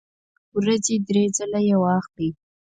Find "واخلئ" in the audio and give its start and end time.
1.83-2.29